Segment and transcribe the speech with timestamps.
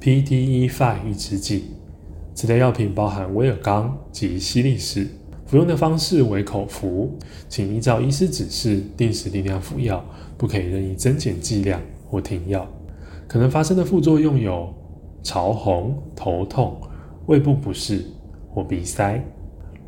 [0.00, 1.64] PDE5 抑制剂。
[2.34, 5.06] 此类药品包含威尔刚及西利士，
[5.44, 10.02] 服用的方式为口服，请依照医师指示定时定量服药，
[10.38, 12.66] 不可以任意增减剂量或停药。
[13.28, 14.72] 可能发生的副作用有
[15.22, 16.80] 潮红、头痛、
[17.26, 18.04] 胃部不适
[18.48, 19.22] 或鼻塞。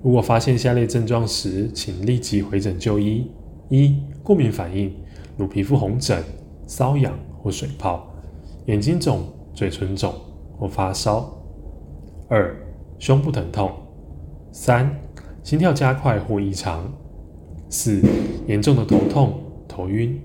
[0.02, 3.30] 如果发现下列症状时，请立即回诊就医：
[3.70, 4.92] 一、过敏反应，
[5.38, 6.22] 如皮肤红疹、
[6.68, 8.00] 瘙痒或水泡；
[8.66, 9.24] 眼睛肿、
[9.54, 10.14] 嘴唇肿
[10.58, 11.24] 或发烧；
[12.28, 12.56] 二、
[12.98, 13.68] 胸部疼痛；
[14.52, 14.94] 三、
[15.42, 16.84] 心跳加快或异常；
[17.68, 18.00] 四、
[18.46, 20.16] 严重的头痛、头晕；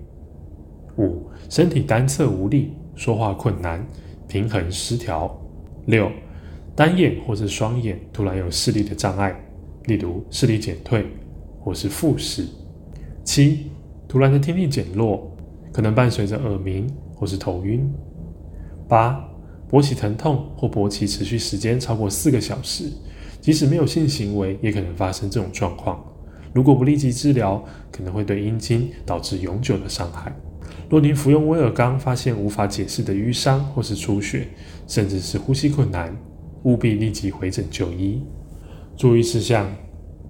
[0.98, 3.86] 五、身体单侧无力、说话困难、
[4.28, 5.30] 平衡失调；
[5.86, 6.10] 六、
[6.76, 9.36] 单眼或是双眼突然有视力的障碍。
[9.86, 11.06] 例如视力减退
[11.62, 12.46] 或是复视。
[13.24, 13.72] 七、
[14.06, 15.34] 突然的听力减弱，
[15.72, 16.86] 可能伴随着耳鸣
[17.16, 17.90] 或是头晕。
[18.88, 19.24] 八、
[19.70, 22.92] 勃起疼痛或勃起持续时间超过四个小时，
[23.42, 26.04] 即使没有性行为，也可能发生这种状况。
[26.54, 30.36] 如果不立即治疗，可能会对阴茎导致永久的伤害。
[30.90, 34.48] 若您服用威尔刚发现无法解释的淤伤或是出血，
[34.88, 36.16] 甚至是呼吸困难，
[36.64, 38.22] 务必立即回诊就医。
[38.96, 39.70] 注意事项：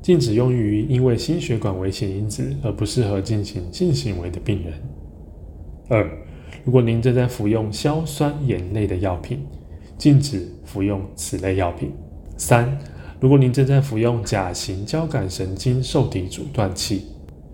[0.02, 4.74] 禁止用于因为心血管危险因子而不适合进行性行为的病人。
[5.90, 6.10] 二、
[6.64, 9.46] 如果您正在服用硝酸盐类的药品，
[9.98, 11.92] 禁止服用此类药品。
[12.38, 12.78] 三、
[13.20, 17.08] 如果您正在服用甲型交感神经受体阻断器，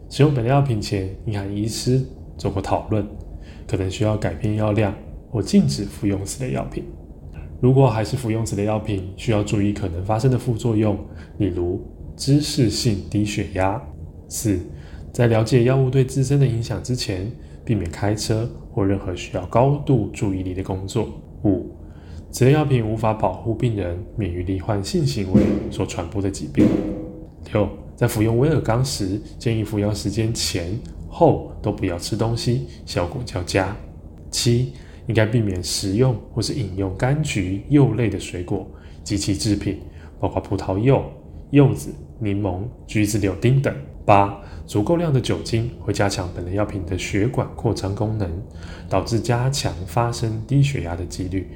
[0.09, 2.02] 使用本类药品前你和医师
[2.38, 3.08] 做过讨论，
[3.67, 4.94] 可能需要改变药量
[5.31, 6.83] 或禁止服用此类药品。
[7.61, 10.97] 如果还是服用此类药品，需要注意可能发生的副作用，
[11.38, 11.81] 例如
[12.16, 13.81] 姿势性低血压。
[14.27, 14.59] 四，
[15.14, 17.31] 在了解药物对自身的影响之前，
[17.64, 21.08] 避免开车或任何需要高度注意力的工作。
[21.44, 21.75] 五，
[22.31, 26.67] 此类药品无法保护病人免于罹患性行为所传播的疾病。
[27.52, 30.77] 六，在服用威尔刚时，建议服药时间前
[31.08, 33.76] 后都不要吃东西，效果较佳。
[34.32, 34.73] 七。
[35.05, 38.65] 应该避免食用或是饮用柑橘、柚类的水果
[39.04, 39.82] 及其制品，
[40.17, 41.04] 包括葡萄柚、
[41.53, 43.71] 柚子、柠檬、橘子柳丁等。
[44.05, 48.27] 八、足够量的酒精会加强本类药品的血管扩张功能，
[48.89, 51.47] 导致加强发生低血压的几率。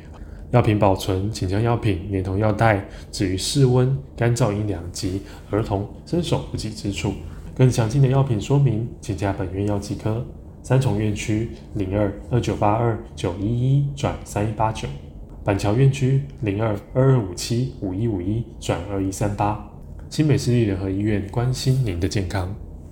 [0.52, 7.12] 药品保存，请将药品连同药袋置于室温、干燥、阴凉及儿童伸手不及之处。
[7.56, 10.24] 更详尽的药品说明，请加本院药剂科。
[10.62, 14.88] 三重院区零二二九八二九一一转三一八九，
[15.44, 19.70] 板桥院区零二二二五七五一五一转二一三八，
[20.10, 22.67] 新北市立联合医院关心您的健康。